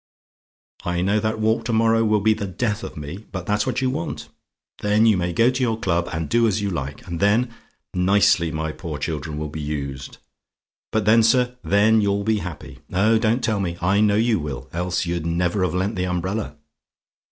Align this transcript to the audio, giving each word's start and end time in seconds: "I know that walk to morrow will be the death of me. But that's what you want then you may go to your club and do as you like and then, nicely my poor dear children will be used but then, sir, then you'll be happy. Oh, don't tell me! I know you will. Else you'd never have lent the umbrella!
"I 0.83 1.01
know 1.03 1.19
that 1.19 1.37
walk 1.37 1.63
to 1.65 1.73
morrow 1.73 2.03
will 2.03 2.21
be 2.21 2.33
the 2.33 2.47
death 2.47 2.81
of 2.83 2.97
me. 2.97 3.19
But 3.31 3.45
that's 3.45 3.67
what 3.67 3.83
you 3.83 3.91
want 3.91 4.29
then 4.79 5.05
you 5.05 5.15
may 5.15 5.31
go 5.31 5.51
to 5.51 5.61
your 5.61 5.77
club 5.79 6.09
and 6.11 6.27
do 6.27 6.47
as 6.47 6.59
you 6.59 6.71
like 6.71 7.05
and 7.05 7.19
then, 7.19 7.53
nicely 7.93 8.49
my 8.49 8.71
poor 8.71 8.97
dear 8.97 9.01
children 9.03 9.37
will 9.37 9.49
be 9.51 9.61
used 9.61 10.17
but 10.91 11.05
then, 11.05 11.21
sir, 11.21 11.55
then 11.63 12.01
you'll 12.01 12.23
be 12.23 12.39
happy. 12.39 12.79
Oh, 12.91 13.19
don't 13.19 13.43
tell 13.43 13.59
me! 13.59 13.77
I 13.79 14.01
know 14.01 14.15
you 14.15 14.39
will. 14.39 14.69
Else 14.73 15.05
you'd 15.05 15.27
never 15.27 15.61
have 15.61 15.75
lent 15.75 15.95
the 15.95 16.05
umbrella! 16.07 16.55